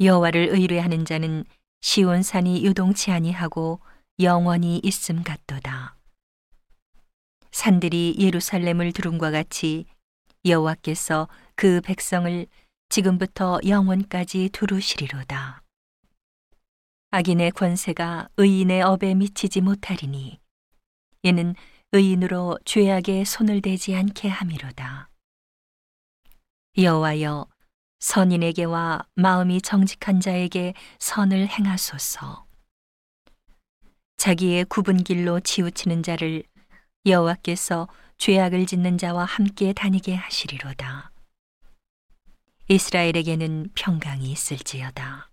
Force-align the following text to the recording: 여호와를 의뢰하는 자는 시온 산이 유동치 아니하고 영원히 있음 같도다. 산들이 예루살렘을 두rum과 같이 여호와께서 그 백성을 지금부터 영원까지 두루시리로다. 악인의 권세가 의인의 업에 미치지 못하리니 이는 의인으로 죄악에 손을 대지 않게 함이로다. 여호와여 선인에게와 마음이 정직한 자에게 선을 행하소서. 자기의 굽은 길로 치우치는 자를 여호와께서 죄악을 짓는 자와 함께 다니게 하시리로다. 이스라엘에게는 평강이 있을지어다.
여호와를 0.00 0.48
의뢰하는 0.50 1.04
자는 1.04 1.44
시온 1.80 2.22
산이 2.22 2.64
유동치 2.64 3.10
아니하고 3.10 3.80
영원히 4.20 4.80
있음 4.82 5.22
같도다. 5.22 5.96
산들이 7.50 8.16
예루살렘을 8.18 8.92
두rum과 8.92 9.30
같이 9.30 9.86
여호와께서 10.44 11.28
그 11.54 11.80
백성을 11.80 12.46
지금부터 12.88 13.58
영원까지 13.66 14.50
두루시리로다. 14.52 15.62
악인의 17.10 17.52
권세가 17.52 18.28
의인의 18.36 18.82
업에 18.82 19.14
미치지 19.14 19.62
못하리니 19.62 20.38
이는 21.22 21.54
의인으로 21.92 22.58
죄악에 22.64 23.24
손을 23.24 23.62
대지 23.62 23.96
않게 23.96 24.28
함이로다. 24.28 25.08
여호와여 26.76 27.46
선인에게와 27.98 29.06
마음이 29.14 29.62
정직한 29.62 30.20
자에게 30.20 30.74
선을 30.98 31.48
행하소서. 31.48 32.46
자기의 34.16 34.64
굽은 34.64 35.04
길로 35.04 35.40
치우치는 35.40 36.02
자를 36.02 36.42
여호와께서 37.04 37.88
죄악을 38.18 38.66
짓는 38.66 38.98
자와 38.98 39.24
함께 39.24 39.72
다니게 39.72 40.14
하시리로다. 40.14 41.12
이스라엘에게는 42.68 43.70
평강이 43.74 44.30
있을지어다. 44.32 45.30